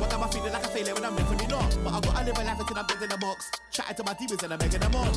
[0.00, 1.76] What am I feeling like a failure when I'm definitely not?
[1.84, 3.50] But I gotta live a life until I'm dead in the box.
[3.70, 5.08] Chatting to my demons and I'm making them on.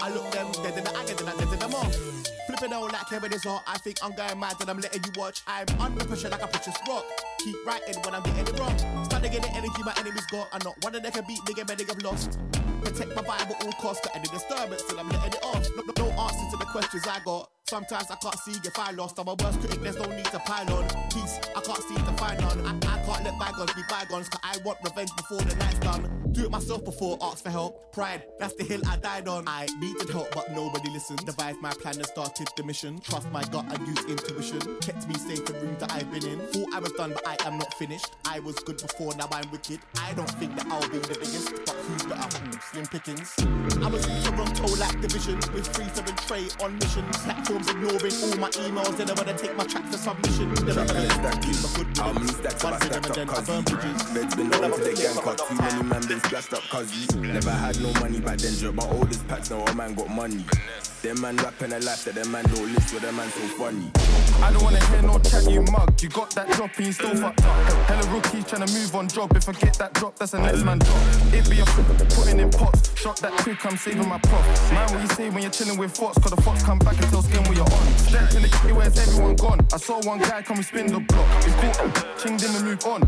[0.00, 1.94] I look them dead in the eye and then I dead in them off.
[2.46, 3.62] Flipping out like Kevin is hot.
[3.66, 5.42] I think I'm going mad and I'm letting you watch.
[5.46, 7.04] I'm under pressure like a precious rock.
[7.38, 8.76] Keep writing when I'm getting it wrong.
[9.04, 10.48] Start to get the energy my enemies got.
[10.52, 12.38] I'm not one of them can beat nigga, many have lost.
[12.82, 14.06] Protect my vibe at all costs.
[14.06, 15.66] Got any disturbance till I'm letting it off.
[15.76, 17.50] No, no, no answer to the questions I got.
[17.68, 19.18] Sometimes I can't see if I lost.
[19.18, 20.88] I'm a worst critic, there's no need to pile on.
[21.10, 22.64] Peace, I can't see to find none.
[22.64, 26.27] I, I can't let bygones be bygones, cause I want revenge before the night's done.
[26.32, 27.92] Do it myself before ask for help.
[27.92, 29.48] Pride, that's the hill I died on.
[29.48, 31.24] I needed help, but nobody listened.
[31.24, 33.00] Devised my plan and started the mission.
[33.00, 34.60] Trust my gut and use intuition.
[34.80, 36.38] Kept me safe in rooms that I've been in.
[36.48, 38.10] Thought I was done, but I am not finished.
[38.24, 39.80] I was good before, now I'm wicked.
[40.00, 42.60] I don't think that I'll be the biggest, but who's better?
[42.70, 43.34] Slim pickings.
[43.82, 47.04] I was in Toronto like division with free seven tray on mission.
[47.12, 48.96] Platforms ignoring all my emails.
[48.96, 50.52] They never wanna take my track for submission.
[50.66, 54.08] Never keep my good How many stacks have I stacked up then cause burn bridges.
[54.08, 56.88] you Beds been down to the gang cause too many man been splashed up cause
[56.94, 60.08] you Never had no money back then drop my oldest packs now all man got
[60.08, 60.44] money
[61.02, 63.90] Them man rapping a life that them man don't live so them man so funny
[64.40, 66.00] I don't wanna hear no chat, you mug.
[66.00, 67.66] You got that drop and you still fucked up.
[67.90, 69.36] Hella rookies trying to move on job.
[69.36, 71.02] If I get that drop, that's a next man drop.
[71.34, 71.64] It be a
[72.14, 72.96] putting in pots.
[72.96, 74.44] Shot that quick, I'm saving my prop.
[74.72, 76.18] Man, what you say when you're chilling with Fox?
[76.18, 77.98] Cause the Fox come back and tell skin where you're on.
[77.98, 79.66] Step in the where's everyone gone?
[79.72, 81.26] I saw one guy come, we spin the block.
[82.40, 83.00] Him and move on.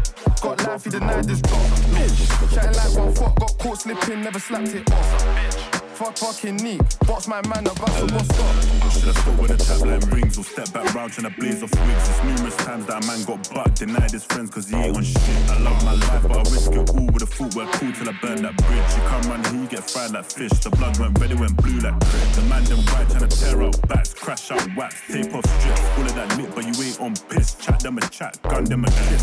[0.43, 1.61] Got life, he denied this drop.
[1.93, 5.80] Bitch, chatting like one fuck, got caught slipping, never slapped it off.
[6.01, 8.81] Fuck fucking neat, box my man about to bust up.
[8.91, 12.09] Stop when the trap line rings or step back round trying to blaze off wigs?
[12.09, 15.05] It's numerous times that a man got butt, denied his friends cause he ain't on
[15.05, 15.51] shit.
[15.51, 18.17] I love my life, but I risk it all with a footwear cool till I
[18.23, 18.91] burn that bridge.
[18.97, 20.53] You come round here, you get fried like fish.
[20.65, 22.33] The blood went red, it went blue like crit.
[22.33, 25.85] The man them right trying to tear out backs, crash out wax, tape off strips.
[26.01, 27.57] All of that lit, but you ain't on piss.
[27.61, 29.23] Chat them a chat, gun them a kiss.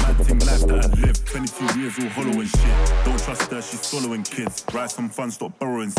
[0.00, 2.76] Mad thing life that I live, 22 years all hollow and shit.
[3.04, 4.64] Don't trust her, she's swallowing kids.
[4.72, 5.92] Rise some fun, stop borrowing.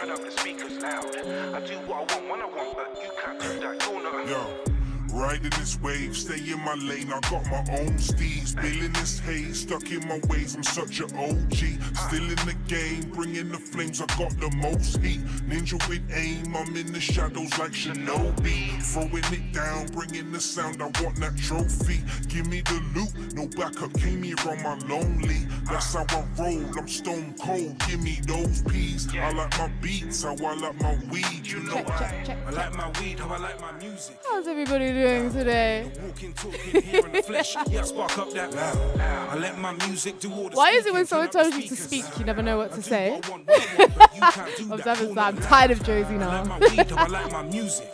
[0.00, 1.04] Turn up the speakers loud.
[1.14, 4.26] I do what I want when I want, but you can't do that, you're not.
[4.26, 4.79] Yo.
[5.12, 7.12] Riding this wave, stay in my lane.
[7.12, 10.54] I got my own steeds, billing this haze, stuck in my ways.
[10.54, 11.54] I'm such an OG,
[11.96, 14.00] still in the game, bringing the flames.
[14.00, 16.54] I got the most heat, ninja with aim.
[16.56, 20.80] I'm in the shadows like Shinobi, throwing it down, bringing the sound.
[20.80, 22.02] I want that trophy.
[22.28, 23.92] Give me the loot, no backup.
[23.94, 25.46] Came here on my lonely.
[25.64, 26.78] That's how I roll.
[26.78, 27.76] I'm stone cold.
[27.88, 29.08] Give me those peas.
[29.16, 31.46] I like my beats, how I like my weed.
[31.46, 32.38] You know Check, check, check.
[32.46, 34.16] I like my weed, how I like my music.
[34.30, 35.90] How's everybody doing today?
[36.04, 39.00] Walking, talking, here in the flesh, yeah, spark up that loud.
[39.00, 41.76] I let my music do all the Why is it when someone tells you to
[41.76, 43.08] speak, you never know what to say?
[43.08, 44.78] I want, when I want, but you can't do that.
[44.86, 46.44] Observers, I'm tired of Josie now.
[46.44, 47.90] my weed, how I like my music.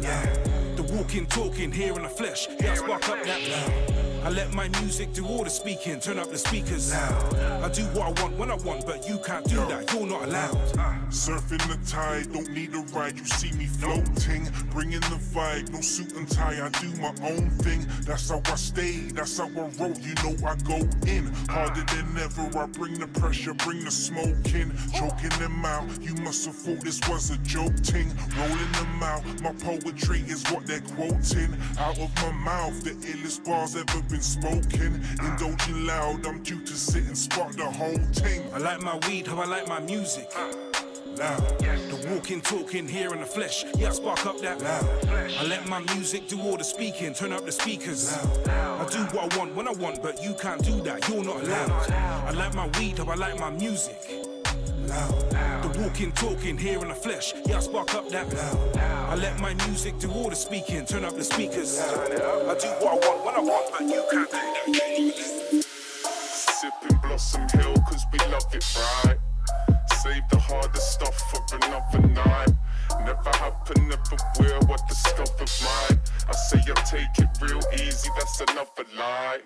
[0.00, 0.32] Yeah,
[0.76, 2.46] the walking, talking, here in the flesh.
[2.60, 4.01] Yeah, spark up that loud.
[4.24, 7.34] I let my music do all the speaking, turn up the speakers loud.
[7.34, 9.92] I do what I want when I want, but you can't do that.
[9.92, 11.02] You're not uh, allowed.
[11.10, 14.48] Surfing the tide, don't need a ride, you see me floating.
[14.70, 17.84] Bringing the vibe, no suit and tie, I do my own thing.
[18.02, 20.76] That's how I stay, that's how I roll, you know I go
[21.06, 21.26] in.
[21.50, 24.72] Harder than ever, I bring the pressure, bring the smoke in.
[24.94, 28.08] Choking them out, you must have thought this was a joke ting.
[28.38, 31.56] Rolling them out, my poetry is what they're quoting.
[31.76, 35.00] Out of my mouth, the illest bars ever been smoking.
[35.20, 38.42] Indulging loud, I'm due to sit and spot the whole thing.
[38.52, 40.30] I like my weed, how I like my music.
[40.36, 40.52] Uh,
[41.16, 41.58] loud.
[41.58, 43.64] The walking, talking, here in the flesh.
[43.74, 44.84] Yeah, I spark up that loud.
[45.08, 48.12] I let my music do all the speaking, turn up the speakers.
[48.46, 51.08] I do what I want when I want, but you can't do that.
[51.08, 51.90] You're not allowed.
[51.90, 54.31] I like my weed, how I like my music.
[54.92, 55.62] Loud.
[55.62, 57.32] The walking, talking, here in the flesh.
[57.46, 58.76] Yeah, I spark up that loud.
[58.76, 61.80] I let my music do all the speaking, turn up the speakers.
[61.80, 65.64] I do what I want when I want, but you can't do that.
[65.64, 68.64] Sipping Blossom Hill, cause we love it
[69.04, 69.18] right.
[70.02, 72.50] Save the hardest stuff for another night.
[73.00, 76.00] Never happen, never will, what the stuff of mine.
[76.28, 79.40] I say I take it real easy, that's another lie.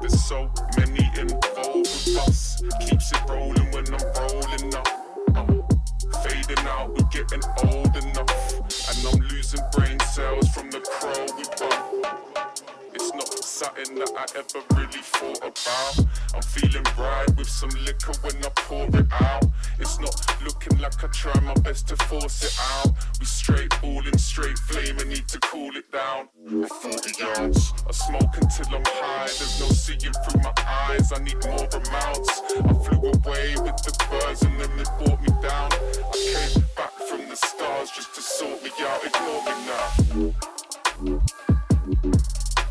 [0.00, 2.62] There's so many involved with us.
[2.80, 4.88] Keeps it rolling when I'm rolling up.
[5.34, 8.52] Uh, fading out, we're getting old enough.
[8.90, 12.53] And I'm losing brain cells from the crow we bump.
[12.94, 15.98] It's not something that I ever really thought about.
[16.32, 19.44] I'm feeling right with some liquor when I pour it out.
[19.80, 20.14] It's not
[20.44, 22.94] looking like I try my best to force it out.
[23.18, 26.28] We straight balling, straight flame, and need to cool it down.
[26.46, 29.26] 40 yards, I smoke until I'm high.
[29.26, 31.12] There's no seeing through my eyes.
[31.12, 32.42] I need more amounts.
[32.54, 35.72] I flew away with the birds and then they brought me down.
[35.72, 39.04] I came back from the stars just to sort me out.
[39.04, 39.90] Ignore me now.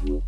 [0.05, 0.21] Yo,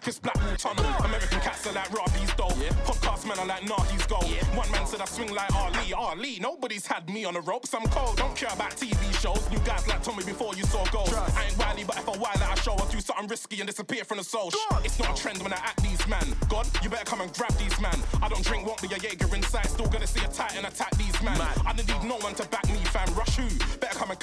[0.00, 1.04] Drive through man, I kiss Tunnel.
[1.04, 2.48] American cats are like Robbie's dough.
[2.84, 4.18] Podcast men are like Nahdy's go.
[4.56, 5.92] One man said I swing like Ali.
[5.92, 7.74] Ali, nobody's had me on the ropes.
[7.74, 9.46] I'm cold, don't care about TV shows.
[9.50, 11.12] You guys like Tommy before you saw goals.
[11.14, 12.72] I ain't wily, but if I wile out, I show.
[12.72, 14.50] I'll do something risky and disappear from the soul.
[14.84, 16.36] It's not a trend when I act these man.
[16.48, 17.98] God, you better come and grab these man.
[18.22, 19.66] I don't drink, won't be a Jaeger inside.
[19.66, 21.40] Still gonna see a tight and attack these man.
[21.40, 23.12] I don't need no one to back me, fam.
[23.14, 23.77] Rush who?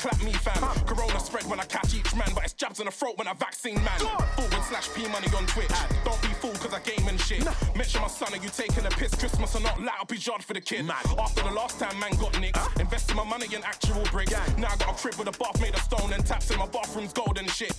[0.05, 0.85] Better come and clap me, fam.
[0.85, 3.33] Corona spread when I catch each man, but it's jabs in the throat when I
[3.33, 3.99] vaccine man.
[3.99, 5.71] Forward slash P money on Twitch.
[6.03, 7.43] Don't be fooled cause I game and shit.
[7.75, 9.15] Mention my son, are you taking a piss?
[9.15, 10.89] Christmas or not, light up his yard for the kid.
[10.89, 14.31] After the last time man got nicked, investing my money in actual bricks.
[14.57, 16.67] Now I got a crib with a bath made of stone and taps in my
[16.67, 17.75] bathroom's golden shit.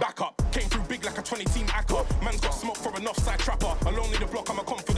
[0.00, 2.04] Back up, came through big like a 20 team acca.
[2.24, 3.76] Man's got smoke for an offside trapper.
[3.86, 4.91] Alone in the block, I'm a confident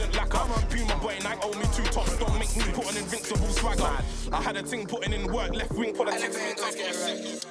[1.45, 2.17] owe me two tops.
[2.17, 4.03] Don't make me put an invincible swagger.
[4.31, 7.45] I had a ting putting in work, left wing politics.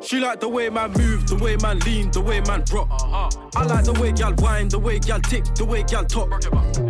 [0.00, 2.88] She like the way man move, the way man lean, the way man rock.
[2.90, 3.28] Uh-huh.
[3.56, 6.30] I like the way gal whine, the way gal tick, the way gal talk.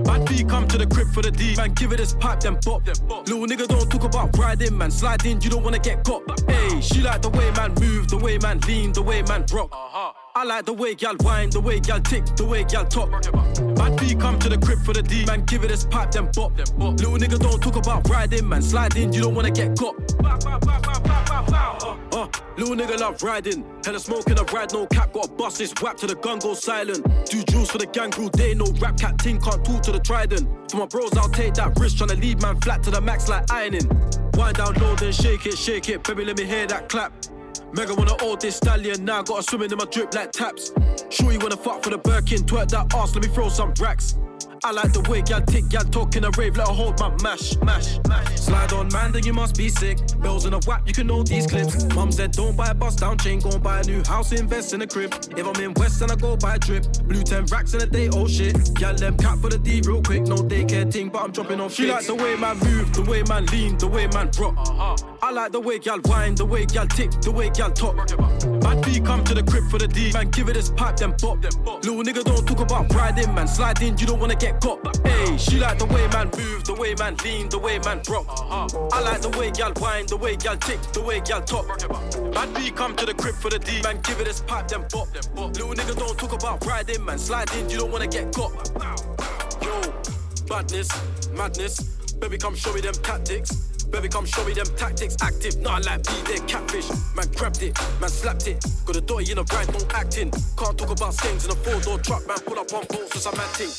[0.04, 2.58] Bad B come to the crib for the D, man give it this pipe, then
[2.64, 2.86] bop.
[2.86, 6.22] Little nigga don't talk about riding, man sliding, you don't wanna get got.
[6.50, 9.70] Hey, she like the way man move, the way man lean, the way man rock.
[9.72, 10.12] Uh-huh.
[10.38, 13.10] I like the way gal whine, the way gal tick, the way gal talk.
[13.74, 16.30] Bad B come to the crib for the D, man give it this pipe, then
[16.32, 16.56] bop.
[16.56, 19.96] Little nigga don't talk about riding, man sliding, you don't wanna get got.
[22.12, 23.64] Uh, little nigga love riding.
[23.84, 26.54] Hella smoking a ride, no cap, got a bus, it's whack to the gun, go
[26.54, 27.04] silent.
[27.28, 29.98] Do jewels for the gang crew, they no rap cat ting, can't talk to the
[29.98, 30.70] trident.
[30.70, 33.50] For my bros, I'll take that risk, tryna leave man flat to the max like
[33.50, 33.88] ironing.
[34.34, 37.12] Wind down low, then shake it, shake it, baby, let me hear that clap.
[37.72, 40.72] Mega wanna hold this stallion now, gotta swim in my drip like taps.
[41.10, 44.16] Sure you wanna fuck for the Birkin, twerk that ass, let me throw some racks.
[44.64, 47.56] I like the way gal tick, gal talking a rave, let her hold my mash,
[47.58, 48.40] mash, mash.
[48.40, 49.98] Slide on man, then you must be sick.
[50.20, 51.84] Bells in a whap, you can know these clips.
[51.94, 54.72] Mum said don't buy a bust down chain, go and buy a new house, invest
[54.72, 55.14] in a crib.
[55.36, 57.86] If I'm in West then I go buy a drip, blue 10 racks in a
[57.86, 58.56] day, oh shit.
[58.80, 61.72] Y'all them cap for the D real quick, no daycare ting, but I'm dropping off.
[61.72, 61.86] shit.
[61.86, 64.56] She like the way man move, the way man lean, the way man rock.
[64.58, 64.96] Uh-huh.
[65.22, 67.96] I like the way y'all whine, the way y'all tick, the way y'all talk.
[68.60, 71.14] Bad B come to the crib for the D, man give it this pipe, then
[71.20, 71.42] bop.
[71.42, 75.06] Little nigga don't talk about riding, man sliding, you don't wanna get get got.
[75.06, 78.26] Hey, she like the way man move, the way man lean, the way man rock.
[78.28, 78.88] Uh-huh.
[78.92, 81.66] I like the way gal whine, the way gal tick, the way gal talk.
[82.32, 84.84] Bad B come to the crib for the D, man give it this pipe, then
[84.90, 85.08] bop.
[85.14, 88.52] Little nigga don't talk about riding, man sliding, you don't wanna get got.
[89.62, 89.80] Yo,
[90.48, 90.88] badness,
[91.32, 91.80] madness,
[92.20, 93.68] baby come show me them tactics.
[93.88, 95.16] Baby, come show me them tactics.
[95.22, 96.90] Active, not like be there, catfish.
[97.16, 98.62] Man grabbed it, man slapped it.
[98.84, 100.30] Got a daughter in a ride, no acting.
[100.58, 102.36] Can't talk about stains in a four door truck, man.
[102.40, 103.70] Pull up one boat for some man thing.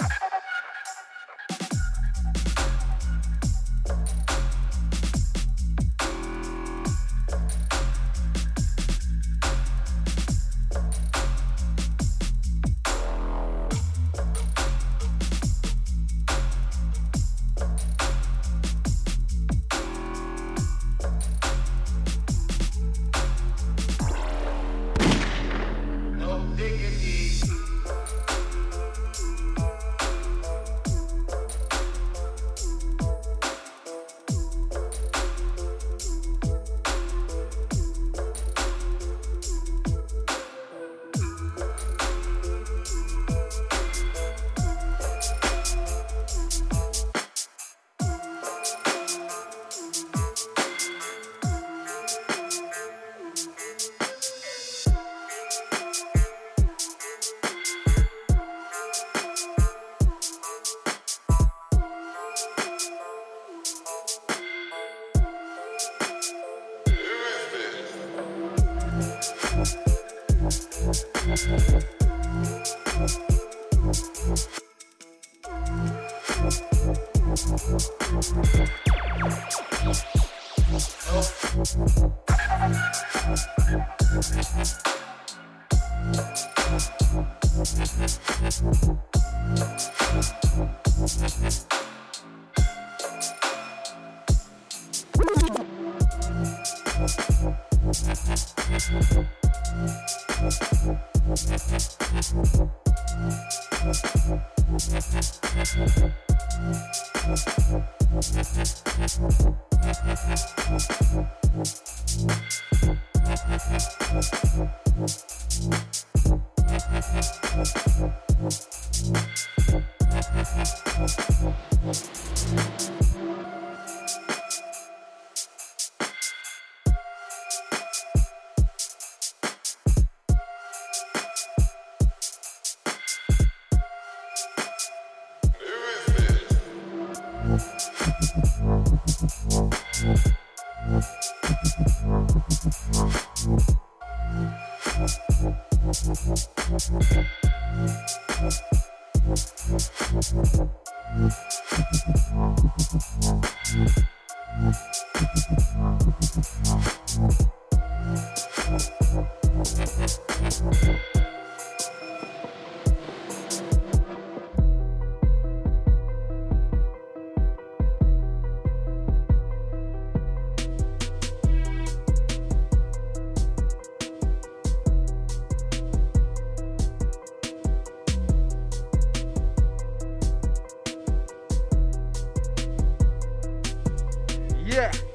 [184.80, 185.09] Yeah.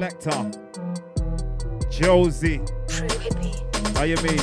[0.00, 0.50] Selector.
[1.90, 2.60] Josie.
[3.94, 4.40] How you mean?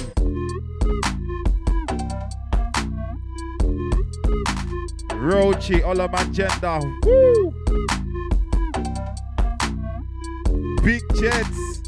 [5.18, 6.80] Rochi, all of my agenda.
[7.04, 7.54] Woo!
[10.84, 11.82] Big Jets.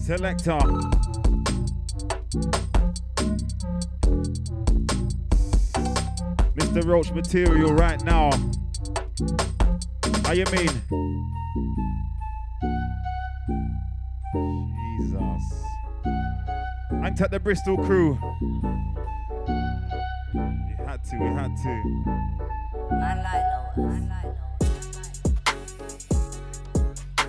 [0.00, 0.60] Selector.
[6.54, 6.86] Mr.
[6.86, 8.30] Roach material right now.
[10.26, 10.66] How you mean?
[14.98, 15.44] Jesus.
[16.90, 18.18] And at the Bristol crew.
[20.34, 21.72] We had to, we had to.
[22.90, 24.34] Man like man like.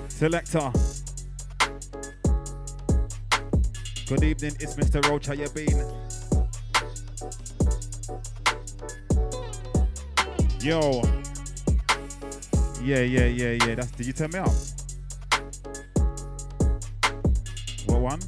[0.10, 0.72] Selector.
[4.08, 5.08] Good evening, it's Mr.
[5.08, 5.28] Roach.
[5.28, 5.86] How you been?
[10.62, 11.04] Yo.
[12.88, 13.76] Yeah, yeah, yeah, yeah.
[13.76, 14.48] That's did you turn me up?
[17.86, 18.20] What one?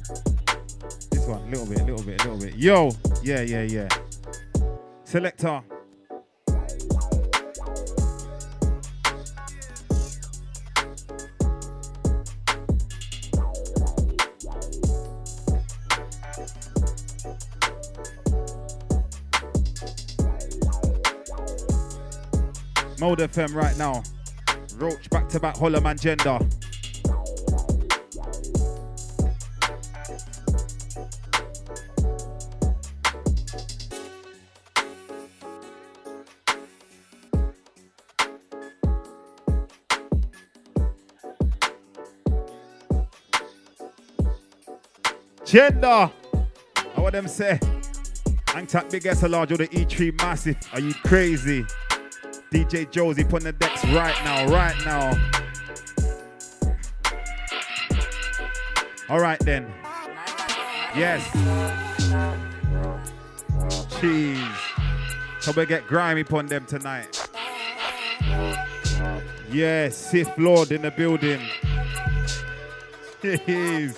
[1.10, 2.56] This one, a little bit, a little bit, a little bit.
[2.56, 2.90] Yo,
[3.22, 3.88] yeah, yeah, yeah.
[5.04, 5.62] Selector.
[23.00, 24.02] Mode FM right now.
[24.80, 26.38] Roach back to back Hollow Man Gender.
[45.44, 46.10] Gender.
[46.94, 47.60] How what them say?
[48.46, 50.56] Hang tap big S large or the E3 massive.
[50.72, 51.66] Are you crazy?
[52.50, 55.16] DJ Josie putting the decks right now, right now.
[59.08, 59.72] All right then.
[60.96, 61.22] Yes.
[64.00, 64.38] Cheese.
[65.40, 67.28] So we get grimy upon them tonight.
[69.50, 71.40] Yes, Sith Lord in the building.
[73.22, 73.96] Jeez.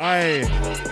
[0.00, 0.44] Aye,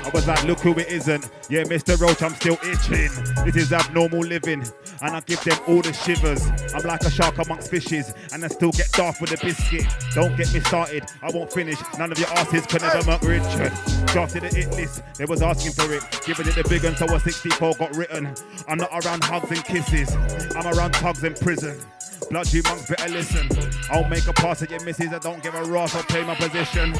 [0.05, 1.31] I was like, look who it isn't.
[1.49, 1.99] Yeah, Mr.
[2.01, 3.11] Roach, I'm still itching.
[3.45, 4.65] This is abnormal living,
[5.03, 6.47] and I give them all the shivers.
[6.75, 9.87] I'm like a shark amongst fishes, and I still get daft with a biscuit.
[10.15, 11.79] Don't get me started, I won't finish.
[11.99, 13.73] None of your asses can ever make Richard.
[14.07, 16.03] Drafted the it list, they was asking for it.
[16.25, 18.35] Giving it the big one, so a 64 got written.
[18.69, 20.15] I'm not around hugs and kisses,
[20.57, 21.79] I'm around tugs in prison.
[22.31, 23.49] Blood, you monks better listen.
[23.91, 26.35] I'll make a pass at your misses, I don't give a ross, I'll play my
[26.35, 26.95] position.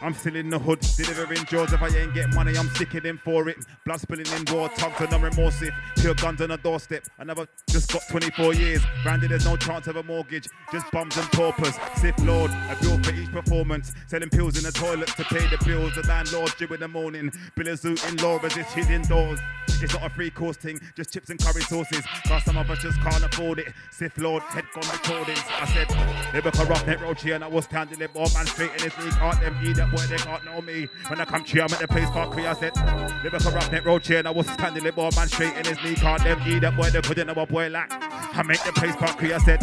[0.00, 1.72] I'm still in the hood, delivering jaws.
[1.72, 3.58] If I ain't get money, I'm sticking in for it.
[3.84, 5.72] Blood spilling in raw, tugs and I'm remorsive.
[5.96, 7.04] Pure guns on a doorstep.
[7.18, 8.82] I never just got 24 years.
[9.04, 10.48] Randy, there's no chance of a mortgage.
[10.70, 11.74] Just bums and paupers.
[11.96, 13.92] Sith Lord, a bill for each performance.
[14.06, 15.94] Selling pills in the toilet to pay the bills.
[15.94, 17.32] The landlord due in the morning.
[17.56, 19.40] Bill is in law as it's hidden doors.
[19.80, 22.04] It's not a free course thing, just chips and curry sauces.
[22.26, 23.72] Cause some of us just can't afford it.
[23.92, 25.42] Sith Lord, head gone recordings.
[25.48, 25.88] I said,
[26.32, 29.10] Lyrical corrupt, net here and I was standing there, man straight in his knee.
[29.12, 30.88] Can't them eat that boy, they can't know me.
[31.08, 32.08] When I come to you, I'm at the place
[32.46, 32.76] I said,
[33.22, 35.94] Lyrical roughneck roach here and I was standing there, man straight in his knee.
[35.94, 37.88] Can't them eat that boy, they couldn't know a boy like.
[37.90, 38.94] I make the place
[39.32, 39.60] I said,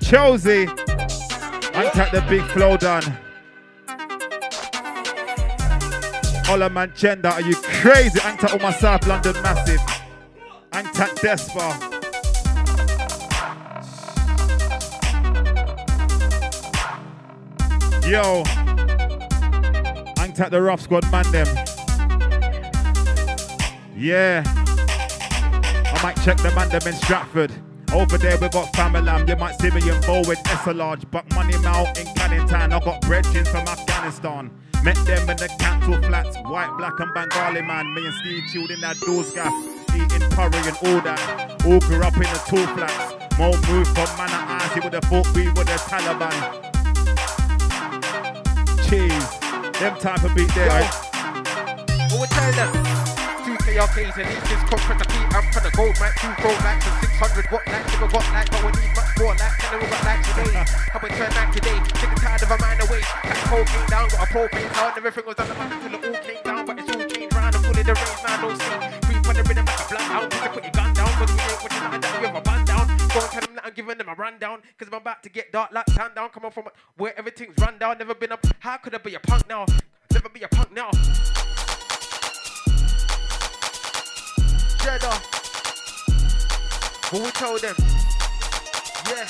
[0.00, 0.66] Chelsea,
[1.92, 3.04] take the big flow done.
[6.48, 8.18] All of man gender, are you crazy?
[8.20, 9.80] Anta all my South London massive.
[10.72, 12.00] Anta Despa.
[18.08, 18.59] Yo.
[20.30, 21.46] Anta the rough squad man them.
[23.96, 24.44] Yeah.
[24.46, 27.52] I might check the man them in Stratford.
[27.92, 31.28] Over there we got Famalam, you might see me in bow with S large, but
[31.34, 32.72] money mount in Canning Town.
[32.72, 34.52] I got bridging from Afghanistan.
[34.84, 37.92] Met them in the capital flats, white, black, and Bengali man.
[37.92, 39.52] Me and Steve chilled in that doors gaff,
[39.94, 41.64] eating curry and all that.
[41.66, 43.14] All grew up in the tall flats.
[43.36, 46.70] More move from Manor Ice, he would have thought we were the Taliban.
[48.88, 49.49] Cheese,
[49.80, 50.68] them type of beat there.
[50.68, 50.92] Right?
[52.12, 52.68] What tell them?
[53.48, 55.00] Two KRKs and each is conference.
[55.00, 57.88] I keep amp for the gold mic, two gold likes and 600 watt lights.
[57.96, 59.56] Never got like, but we need much more like.
[59.72, 60.52] And we got like today.
[60.92, 61.80] How we turn back today?
[61.96, 63.00] Sick and tired of a mind away.
[63.24, 64.92] Cat cocaine down, got a propane down.
[65.00, 66.66] Everything was on the back till it all came down.
[66.68, 68.20] But it's all changed round and full of the rains.
[68.20, 68.76] Now don't see.
[69.08, 70.28] Creep on the rhythm like a blunt out.
[70.28, 70.79] Just to put your
[73.74, 74.62] giving them a rundown.
[74.78, 76.30] Cause I'm about to get dark like stand down.
[76.30, 76.64] Coming from
[76.96, 77.98] where everything's run down.
[77.98, 78.44] Never been up.
[78.60, 79.66] How could I be a punk now?
[80.12, 80.90] Never be a punk now.
[84.82, 85.20] Jeddah.
[87.10, 87.74] What we told them?
[89.08, 89.28] Yeah.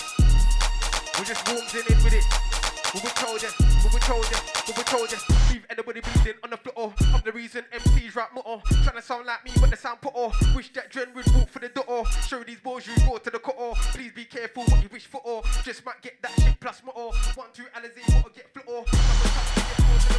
[1.18, 2.49] We just walked in it with it.
[2.92, 3.52] What we them?
[3.82, 4.42] What we them?
[4.66, 5.20] What we told them?
[5.52, 6.92] Leave anybody bleeding on the floor.
[7.14, 8.60] I'm the reason MCs rap more.
[8.82, 10.36] Trying to sound like me, but the sound put off.
[10.56, 12.04] Wish that Dren would walk for the door.
[12.26, 13.78] Show these boys you go to the cut off.
[13.94, 15.20] Please be careful what you wish for.
[15.24, 17.12] Or just might get that shit plus more.
[17.36, 18.52] One, two, Alizé, gotta get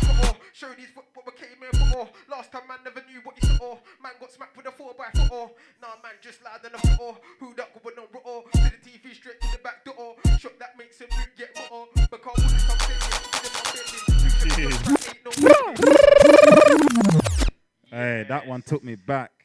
[0.05, 0.37] flit off.
[0.53, 2.09] Show these foot what we came here for.
[2.29, 3.77] Last time man never knew what he saw.
[4.01, 7.17] Man got smacked with a 4 by 4 Nah, man just lied on the floor.
[7.39, 8.43] Who that with no roar?
[8.53, 10.15] To the TV straight to the back door.
[10.39, 11.87] Shot that makes him get more.
[12.09, 12.81] Because all this I'm
[17.89, 19.40] Hey, that one took me back.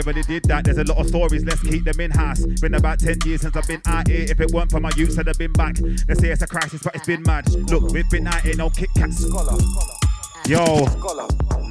[0.00, 0.64] I already did that.
[0.64, 1.44] There's a lot of stories.
[1.44, 2.40] Let's keep them in house.
[2.60, 4.24] Been about 10 years since I've been out here.
[4.30, 5.74] If it weren't for my youths, I'd have been back.
[5.74, 7.50] They say it's a crisis, but it's been mad.
[7.70, 9.26] Look, we've been out here, no Kit Kats.
[10.46, 10.64] Yo,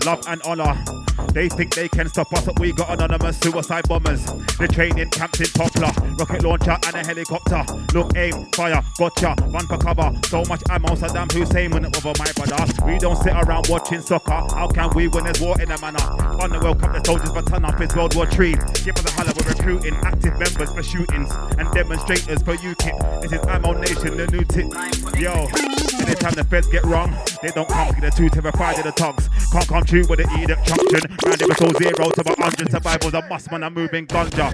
[0.06, 1.09] love and honor.
[1.40, 4.26] They think they can stop us, but we got anonymous suicide bombers.
[4.60, 7.64] The training camps in Poplar, rocket launcher and a helicopter.
[7.94, 10.12] Look, aim, fire, gotcha, run for cover.
[10.28, 12.66] So much ammo, Saddam Hussein went over my brother.
[12.86, 14.34] We don't sit around watching soccer.
[14.54, 16.04] How can we when there's war in a manner?
[16.44, 17.80] On the World Cup, the soldiers but turn up.
[17.80, 18.56] It's World War Three.
[18.84, 23.22] Give us a holler, we're recruiting active members for shootings and demonstrators for UKIP.
[23.22, 24.68] This is Ammo Nation, the new tip.
[25.16, 25.48] Yo,
[26.10, 27.94] anytime the feds get wrong, they don't come.
[28.00, 29.30] They're too terrified of the tongues.
[29.52, 31.18] Can't come true with the edict junction.
[31.26, 33.14] Round all zero to about 100 survivors.
[33.14, 34.50] A must man, I'm moving ganja.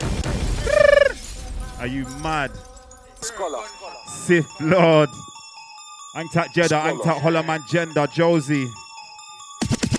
[1.80, 2.52] Are you mad?
[3.22, 3.64] Scholar.
[4.08, 5.10] Sith Lord.
[6.16, 8.68] Angtat Jeddah, Angtat Holloman Gender, Josie.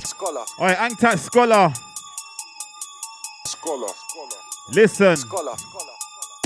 [0.04, 0.44] Scholar.
[0.60, 1.72] Oi, Angtat Scholar.
[3.44, 3.92] Scholar.
[4.72, 5.16] Listen.
[5.16, 5.56] Scholar.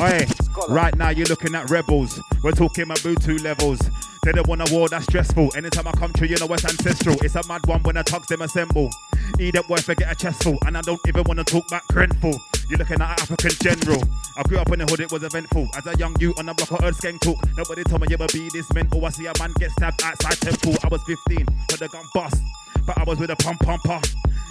[0.00, 0.39] Oi, right
[0.96, 2.20] now you're looking at rebels.
[2.42, 3.80] We're talking Mobutu levels.
[4.22, 5.50] They don't want a war that's stressful.
[5.56, 7.16] Anytime I come through, you know it's ancestral.
[7.22, 8.90] It's a mad one when the tugs them assemble.
[9.38, 10.58] Eat up boy, forget a chestful.
[10.66, 12.38] And I don't even want to talk back Grenfell.
[12.68, 14.02] You're looking at an African general.
[14.36, 15.68] I grew up in the hood, it was eventful.
[15.76, 17.38] As a young youth on the block, I heard skank talk.
[17.56, 19.04] Nobody told me you ever be this mental.
[19.04, 20.76] I see a man get stabbed outside temple.
[20.84, 22.42] I was 15, but the gun bust.
[22.86, 24.00] But I was with a pump pumper.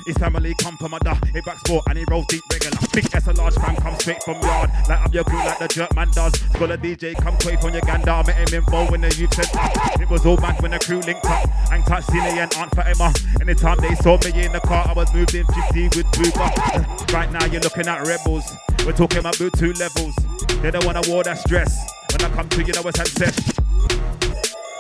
[0.10, 2.76] His family come from a da, he back sport and he rolls deep regular.
[2.96, 4.72] Big S a large fan come straight from yard.
[4.90, 6.34] Like up your crew like the jerk man does.
[6.50, 8.24] Scholar DJ come quay from your gander.
[8.26, 10.02] Met him in bowl when the youth up.
[10.02, 11.48] It was all mad when the crew linked up.
[11.72, 13.14] And touch Cine and Aunt Fatima.
[13.40, 17.14] Anytime they saw me in the car, I was moved in 50 with Booba.
[17.14, 18.52] Right now you're looking at rebels.
[18.88, 20.16] We're talking about two levels.
[20.64, 21.78] They don't want to war that stress.
[22.12, 23.38] When I come to you know it's success.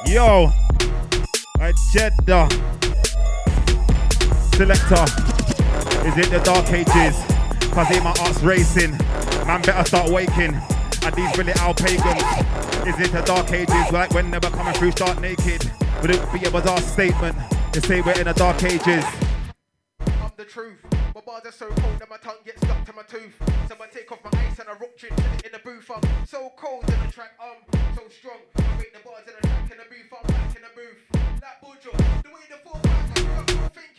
[0.08, 0.52] Yo,
[1.60, 2.50] a Jeddah
[4.60, 5.08] selector.
[6.04, 7.15] Is it the dark ages?
[7.72, 8.91] Cause in my art's racing.
[9.48, 10.54] Man better start waking.
[11.02, 12.28] And these really our pagans.
[12.84, 13.91] Is it the dark ages?
[13.93, 15.63] Like when never coming through start naked.
[16.02, 17.38] Would it be a bizarre statement
[17.72, 19.06] to say we're in the dark ages?
[20.02, 20.84] I'm the truth.
[21.15, 23.36] My bars are so cold that my tongue gets stuck to my tooth.
[23.69, 25.89] So I take off my ice and I rock it in the booth.
[25.89, 27.63] I'm so cold in the track, I'm
[27.95, 28.39] so strong.
[28.58, 31.00] I break the bars in the track in the booth, I'm back in the booth.
[31.39, 33.99] Like Bujo, the way the four guys I don't think it's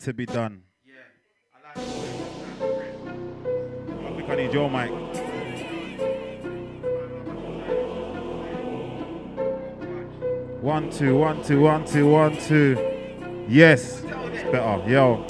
[0.00, 0.62] That to be done.
[1.76, 1.80] I
[4.16, 4.90] think I need your mic.
[10.62, 13.46] One, two, one, two, one, two, one, two.
[13.48, 14.02] Yes.
[14.02, 14.88] It's better.
[14.88, 15.29] Yo.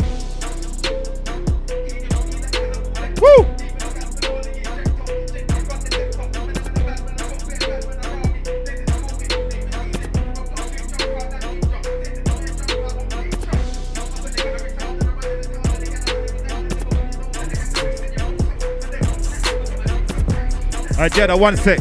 [21.00, 21.78] Alright, Jeddah, one sec.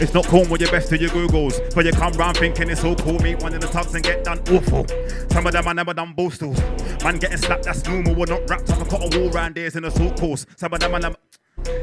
[0.00, 1.74] It's not cool when you're best to your Googles.
[1.74, 3.18] But you come round thinking it's all cool.
[3.18, 4.86] Meet one in the tubs and get done awful.
[5.32, 6.56] Some of them I never done boosters.
[7.02, 8.14] Man getting slapped, that's normal.
[8.14, 8.80] We're not wrapped up.
[8.80, 10.46] I got a wall round in a sort course.
[10.54, 11.16] Some of them I never.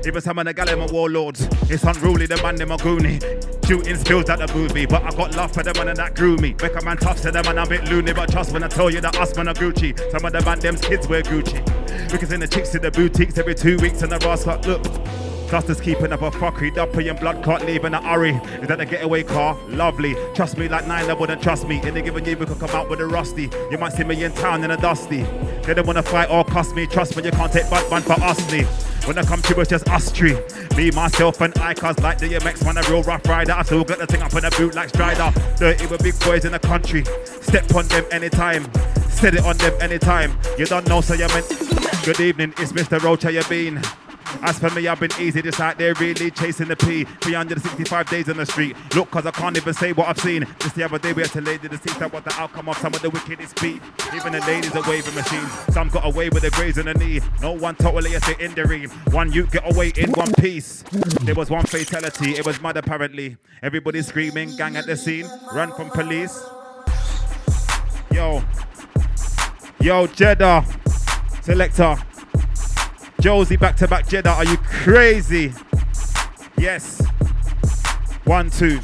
[0.05, 1.45] Even some of the gal them are warlords.
[1.63, 3.19] It's unruly, the man them are goony.
[3.67, 6.37] Shooting skills at the movie, but I got love for the man and that grew
[6.37, 6.55] me.
[6.61, 8.69] Make a man tough to them and I'm a bit loony, but trust when I
[8.69, 9.97] tell you that us man are Gucci.
[10.11, 11.70] Some of the man them's kids wear Gucci.
[12.11, 14.83] Because in the chicks in the boutiques every two weeks and the rascal look.
[15.51, 18.31] Clusters keeping up a fuckery, dumpy and blood clot leaving a hurry.
[18.61, 19.57] Is that the getaway car?
[19.67, 20.15] Lovely.
[20.33, 21.81] Trust me like nine, wouldn't trust me.
[21.85, 23.49] In a given year, we could come out with a rusty.
[23.69, 25.23] You might see me in town in a dusty.
[25.65, 26.87] They don't wanna fight or cuss me.
[26.87, 28.63] Trust me, you can't take bad man for us, me.
[29.05, 30.37] When I come to it's just us three.
[30.77, 33.51] Me, myself, and I, cause like the MX man, a real rough rider.
[33.51, 35.33] I still got the thing up in the boot like Strider.
[35.57, 37.03] Dirty with big boys in the country.
[37.25, 38.65] Step on them anytime.
[39.21, 40.35] Set it on them anytime.
[40.57, 41.47] You don't know, so you meant.
[42.03, 42.99] Good evening, it's Mr.
[42.99, 43.79] Roach, how you been?
[44.41, 47.03] As for me, I've been easy, just out there really chasing the P.
[47.03, 48.75] 365 days on the street.
[48.95, 50.47] Look, cause I can't even say what I've seen.
[50.57, 52.77] Just the other day, we had to lay the seats that was the outcome of
[52.79, 53.79] some of the wickedest beat.
[54.15, 55.51] Even the ladies are waving machines.
[55.71, 57.19] Some got away with a graze on the knee.
[57.43, 58.85] No one totally has the injury.
[59.11, 60.83] One you get away in one piece.
[61.21, 63.37] There was one fatality, it was mud apparently.
[63.61, 66.43] Everybody screaming, gang at the scene, run from police.
[68.11, 68.43] Yo.
[69.81, 70.63] Yo, Jeddah.
[71.41, 71.97] Selector.
[73.19, 74.29] Josie back to back Jeddah.
[74.29, 75.51] Are you crazy?
[76.55, 77.01] Yes.
[78.25, 78.79] One, two.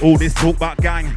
[0.00, 1.12] All this talk about gang.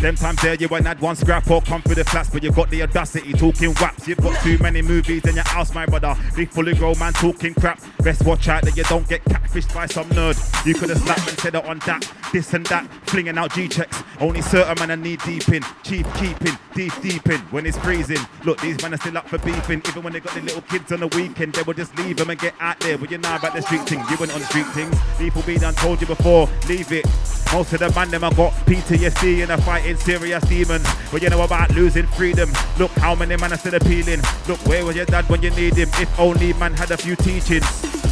[0.00, 2.52] Them times there you ain't had one scrap or come through the flats, but you
[2.52, 4.06] got the audacity talking waps.
[4.06, 6.14] You've got too many movies in your house, my brother.
[6.36, 7.80] Big fully grown man talking crap.
[8.04, 10.66] Best watch out that you don't get catfished by some nerd.
[10.66, 13.68] You could have slapped and said it on that, this and that, flinging out G
[13.68, 14.02] checks.
[14.20, 18.20] Only certain man I need deep in, cheap keeping, deep deep in when it's freezing.
[18.44, 19.82] Look, these men are still up for beefing.
[19.88, 22.30] Even when they got the little kids on the weekend, they will just leave them
[22.30, 22.98] and get out there.
[22.98, 24.96] But you know about the street thing, you went on street things.
[25.18, 27.06] People be done told you before, leave it.
[27.52, 30.86] Most of the man them have got PTSD and are fighting serious demons.
[31.12, 32.50] But you know about losing freedom.
[32.78, 34.20] Look how many man are still appealing.
[34.48, 35.88] Look where was your dad when you need him?
[35.94, 38.05] If only man had a few teachings.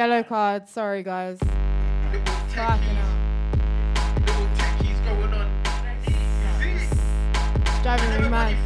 [0.00, 0.66] Yellow card.
[0.66, 1.38] Sorry, guys.
[7.82, 8.56] Driving me mad.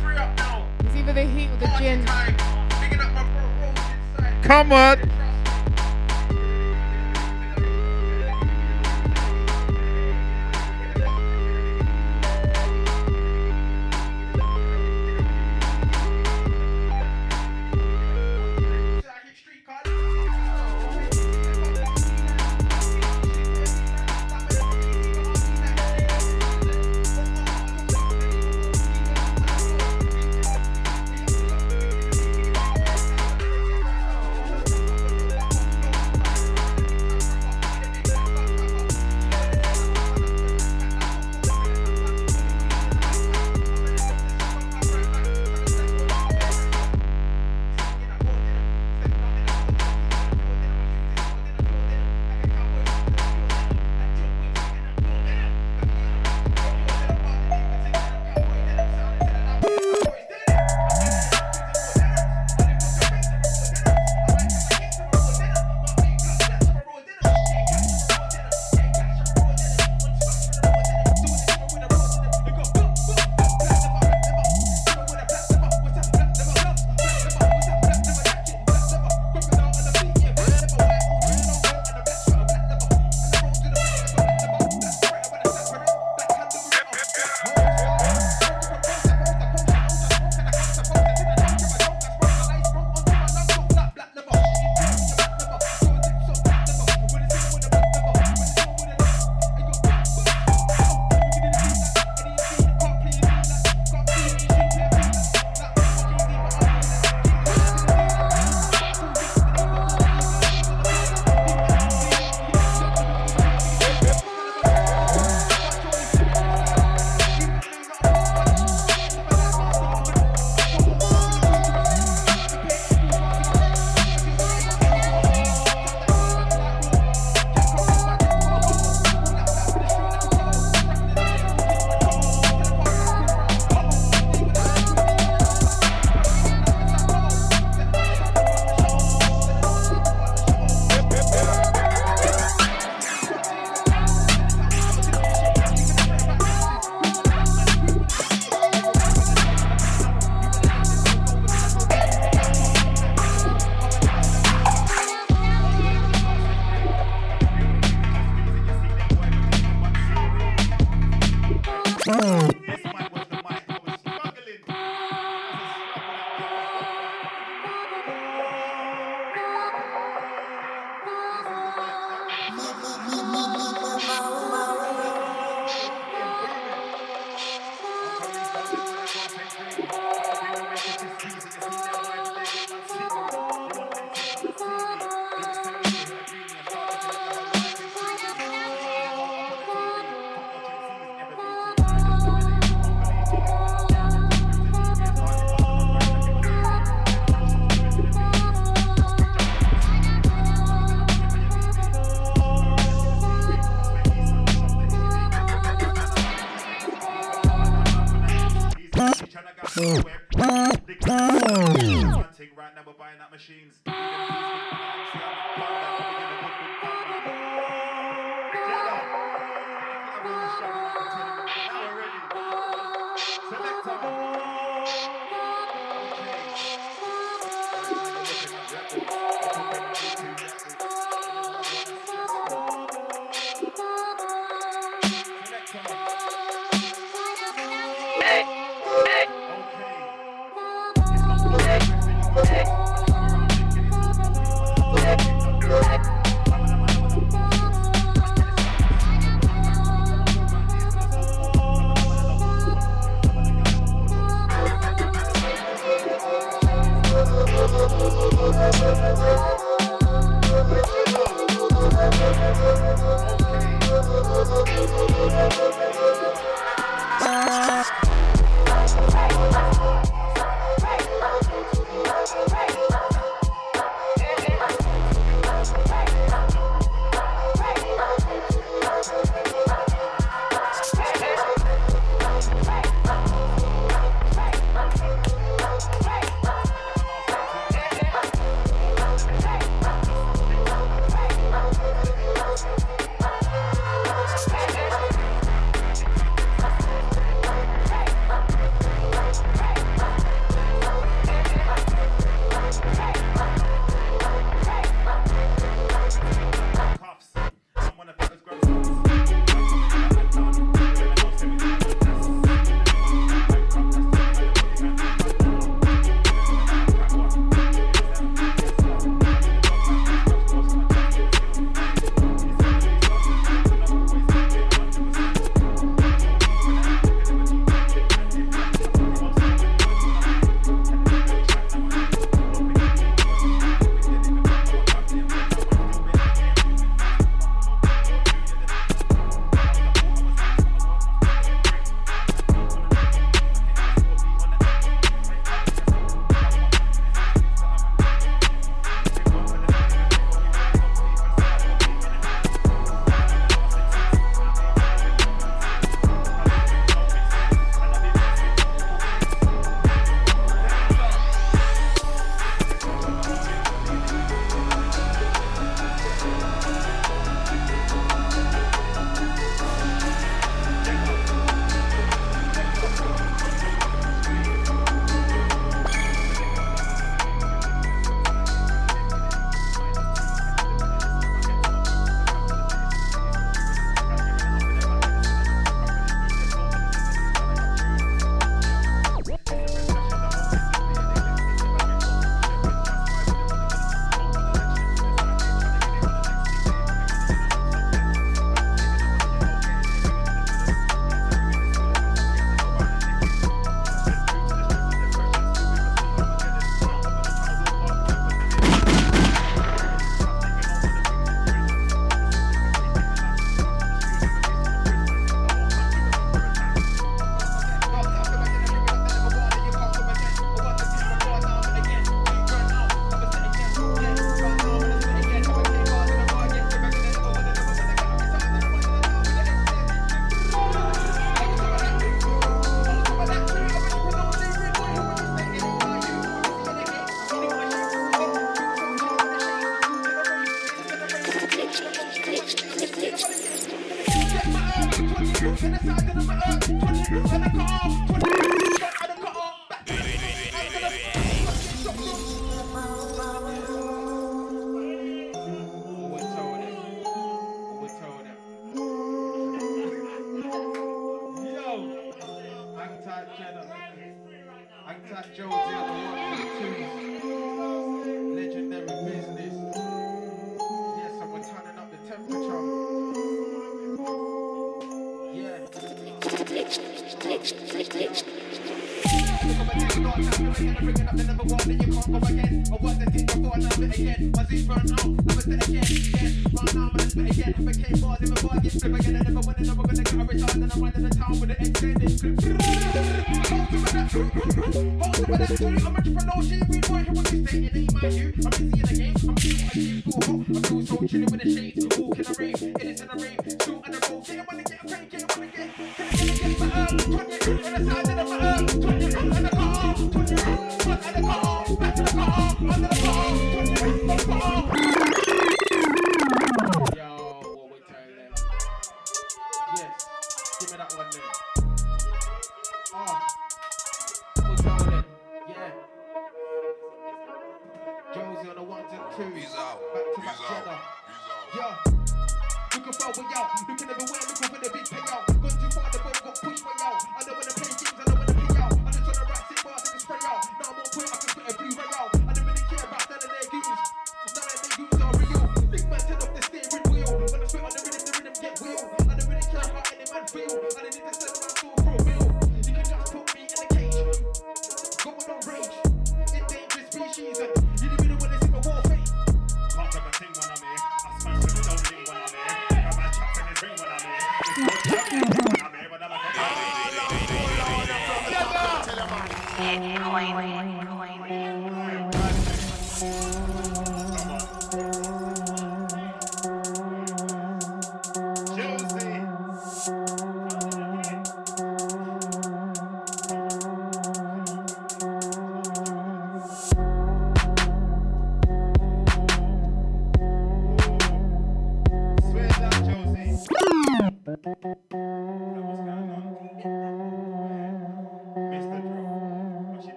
[0.85, 2.05] It's either the heat or the gin.
[4.45, 5.34] Come on!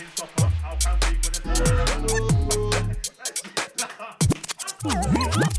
[0.00, 1.42] I'll come be with
[5.52, 5.57] it.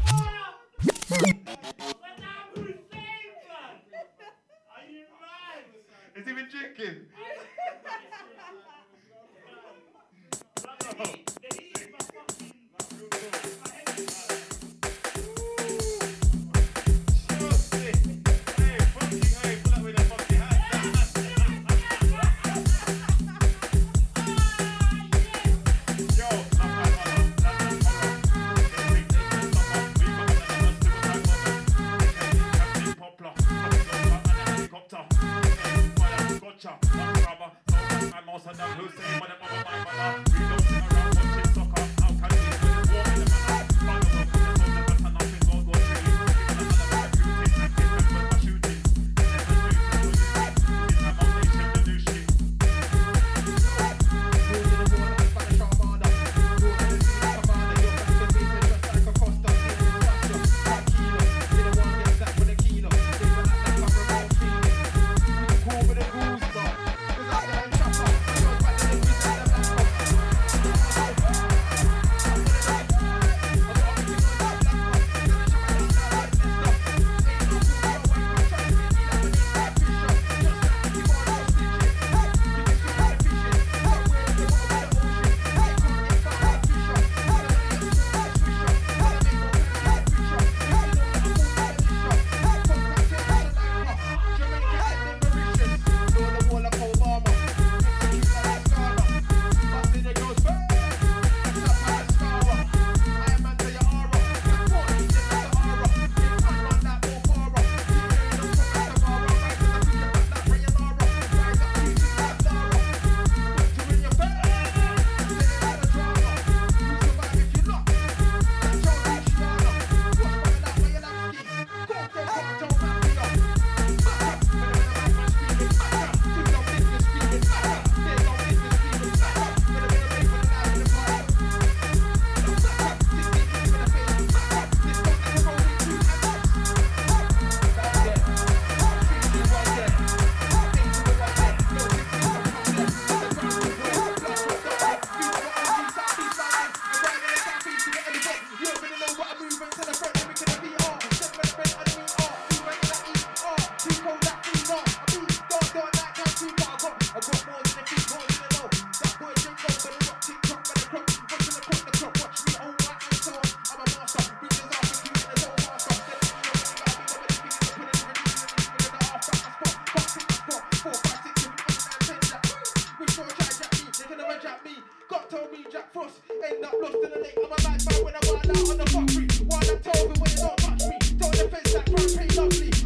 [174.09, 174.71] can never jack me.
[175.07, 178.03] God told me Jack Frost end up lost in the lake I'm a bad man
[178.03, 180.97] when I wild out on the fuckery, while I'm told when you don't touch me,
[181.17, 182.78] don't defend that crap, ain't lovely.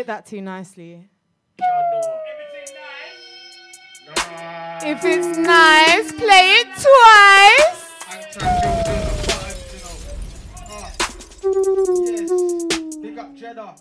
[0.00, 1.10] hit that too nicely.
[4.82, 7.80] If it's nice, play it twice.
[13.02, 13.74] Big up Jeddah.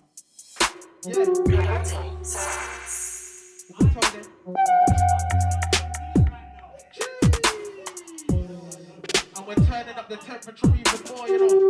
[9.47, 11.69] We're turning up the temperature even more, you know.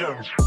[0.00, 0.39] Sessions.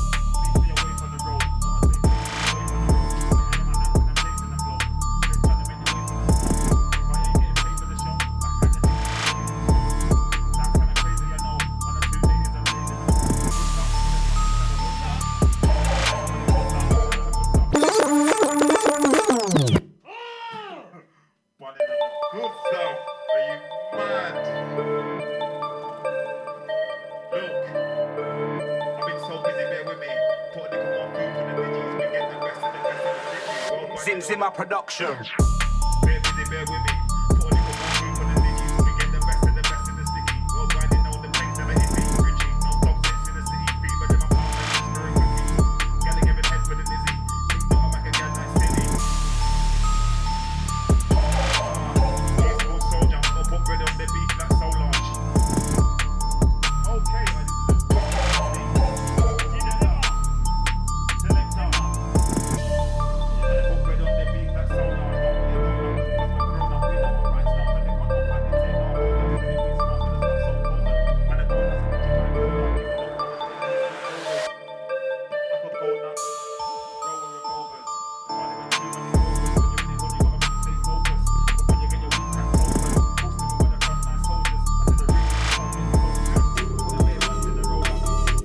[34.66, 35.43] Production.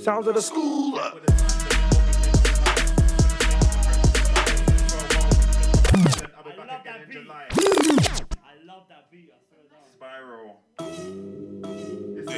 [0.09, 0.99] Sounds of the school.
[0.99, 1.21] I love
[6.87, 7.29] that beat.
[8.43, 9.31] I love that beat.
[9.31, 9.85] I swear down.
[9.95, 10.63] Spiral.
[12.15, 12.31] This is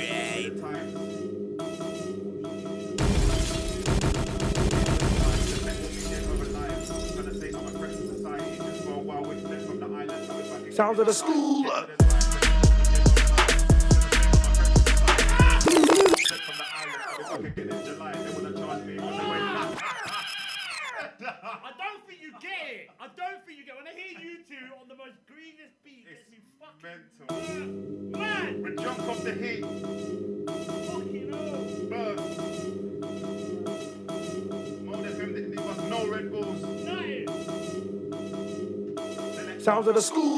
[0.53, 0.89] the time.
[10.73, 11.71] Sounds of the school.
[23.03, 23.79] I don't think you get it.
[23.79, 28.21] When I hear you two on the most greenest beat, it gets me fucking mental.
[28.21, 28.63] Man!
[28.63, 29.65] We jump off the heat.
[30.85, 31.65] Fucking hell.
[31.89, 32.17] Burn.
[34.85, 36.61] Mode FM didn't leave us no Red Bulls.
[39.65, 40.37] Sounds of the school.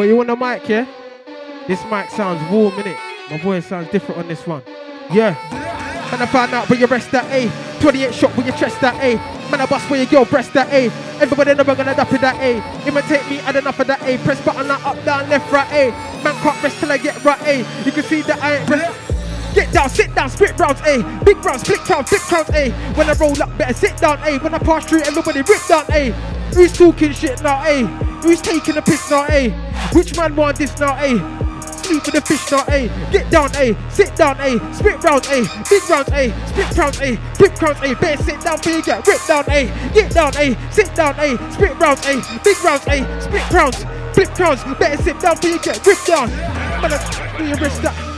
[0.00, 0.86] What you on the mic, yeah?
[1.68, 2.96] This mic sounds warm, innit?
[3.30, 4.62] My voice sounds different on this one.
[5.12, 5.36] Yeah.
[6.10, 7.52] And I found out where you rest that A.
[7.82, 9.16] 28 shot where your chest that A.
[9.50, 10.86] Man, I bust where your girl breast that A.
[11.20, 12.56] Everybody never gonna dap in that A.
[12.88, 14.16] Imitate me, add enough of that A.
[14.24, 15.90] Press button like up, down, left, right A.
[16.24, 17.58] Man can't rest till I get right A.
[17.84, 19.54] You can see that I ain't rest.
[19.54, 21.02] Get down, sit down, split rounds A.
[21.26, 22.70] Big rounds, split town, flip crowns A.
[22.96, 24.38] When I roll up, better sit down A.
[24.38, 26.08] When I pass through, everybody rip down A.
[26.54, 27.84] Who's talking shit now A?
[28.22, 29.69] Who's taking a piss now A?
[29.92, 31.18] Which man want this now A?
[31.90, 32.86] Sleep with the fish now, A.
[33.10, 33.76] Get down, A.
[33.90, 34.58] Sit down, A.
[34.72, 35.42] Spit rounds, A.
[35.68, 36.30] Big rounds, A.
[36.46, 37.16] Split crowns, A.
[37.34, 37.94] Flip crowns, A.
[37.96, 39.90] Better sit down before you get ripped down, A.
[39.92, 40.56] Get down, A.
[40.70, 41.52] Sit down, A.
[41.52, 42.14] Spit rounds, A.
[42.44, 43.20] Big rounds, A.
[43.20, 43.84] Split crowns.
[44.14, 44.62] Flip crowns.
[44.78, 46.30] Better sit down before you get ripped down.
[46.30, 48.09] Man, I your wrist up.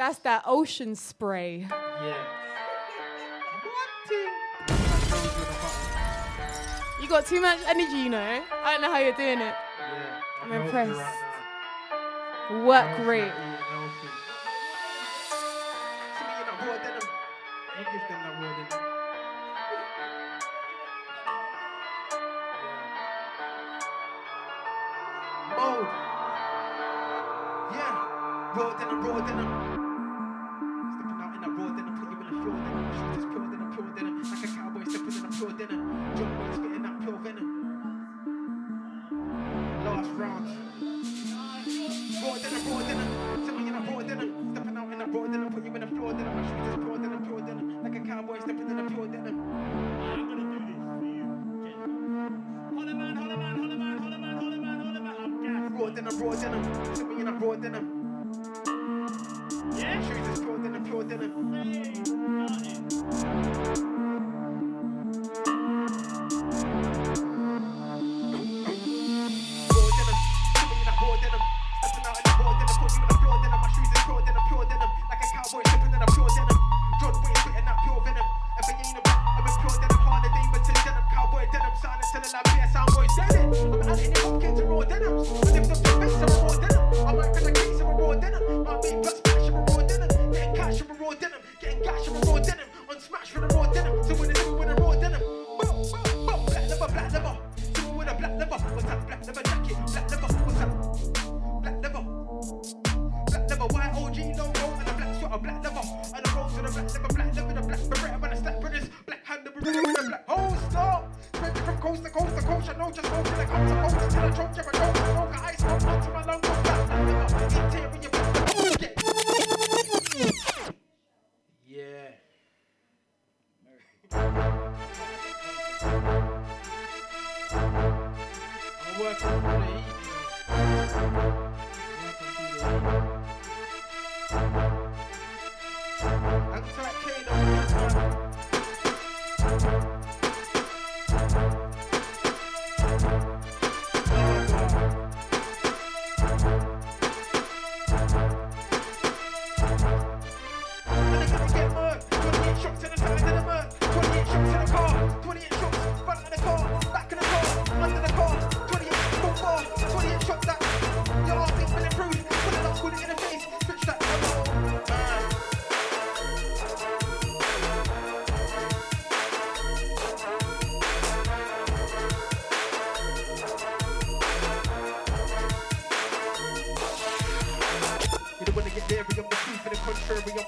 [0.00, 1.66] That's that ocean spray.
[1.68, 2.14] Yeah.
[7.02, 8.18] You got too much energy, you know.
[8.18, 9.54] I don't know how you're doing it.
[9.54, 10.98] Yeah, I'm, I'm impressed.
[12.50, 13.32] Right Work rate.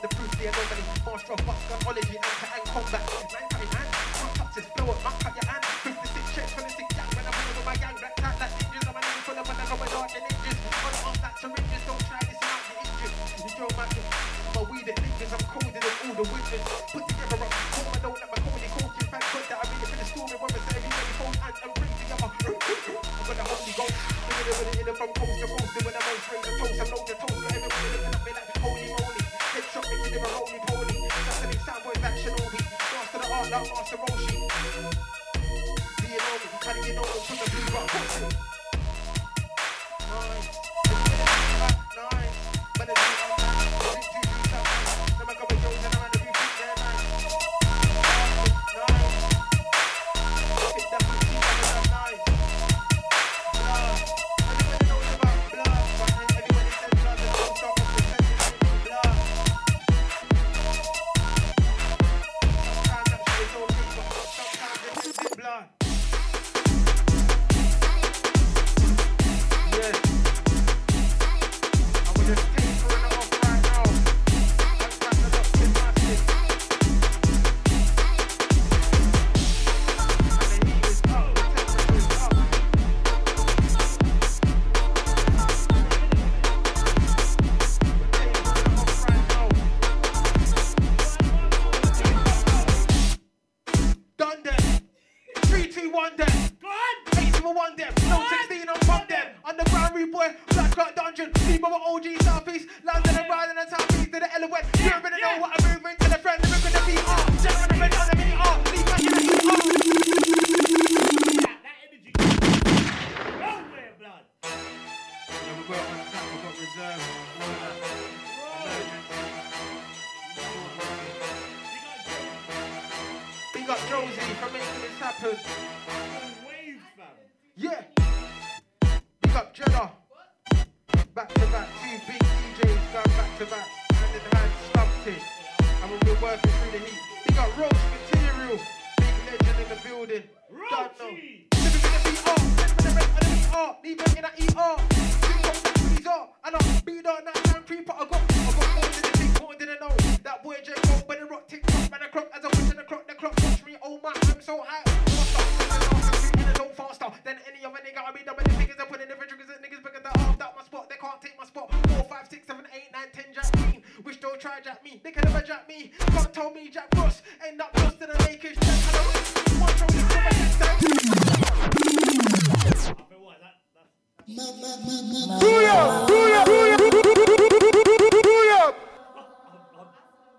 [0.03, 1.79] the fruits Lee anomaly, master of bucks, and
[2.59, 3.07] and combat.
[3.07, 3.47] Nine
[5.39, 5.63] your hand.
[5.87, 6.27] 56
[6.59, 8.15] 26 jack, when I'm my gang, black
[8.51, 9.79] ninjas, I'm a full of I
[11.87, 13.15] don't try this the injured.
[13.47, 13.87] You my
[14.99, 16.63] ninjas, I'm colder than all the witches.
[16.91, 18.39] Put together a my
[19.55, 21.93] that I'm in it the story, where it's every day, phone and bring.
[23.23, 23.75] I'm gonna hold you
[24.51, 26.83] it with in the coast to coast, doing a most, bring of toast.
[26.83, 27.02] I